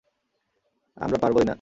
আমরা 0.97 1.17
পারবই 1.17 1.43
না। 1.43 1.49